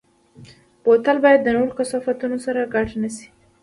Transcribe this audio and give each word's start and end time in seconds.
بوتل 0.83 1.17
باید 1.25 1.39
د 1.43 1.47
نورو 1.55 1.77
کثافاتو 1.79 2.37
سره 2.45 2.69
ګډ 2.73 2.87
نه 3.01 3.09
شي. 3.15 3.27